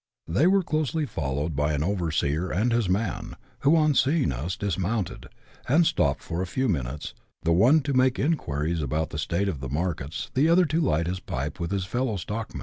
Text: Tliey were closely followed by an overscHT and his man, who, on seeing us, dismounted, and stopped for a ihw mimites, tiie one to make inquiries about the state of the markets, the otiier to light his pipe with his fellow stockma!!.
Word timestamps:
Tliey 0.27 0.47
were 0.49 0.63
closely 0.63 1.05
followed 1.05 1.55
by 1.55 1.73
an 1.73 1.81
overscHT 1.81 2.51
and 2.57 2.73
his 2.73 2.89
man, 2.89 3.35
who, 3.59 3.75
on 3.75 3.93
seeing 3.93 4.31
us, 4.31 4.57
dismounted, 4.57 5.27
and 5.69 5.85
stopped 5.85 6.23
for 6.23 6.41
a 6.41 6.45
ihw 6.47 6.67
mimites, 6.67 7.13
tiie 7.45 7.53
one 7.53 7.81
to 7.81 7.93
make 7.93 8.17
inquiries 8.17 8.81
about 8.81 9.11
the 9.11 9.19
state 9.19 9.47
of 9.47 9.59
the 9.59 9.69
markets, 9.69 10.31
the 10.33 10.47
otiier 10.47 10.67
to 10.69 10.81
light 10.81 11.05
his 11.05 11.19
pipe 11.19 11.59
with 11.59 11.69
his 11.69 11.85
fellow 11.85 12.15
stockma!!. 12.15 12.59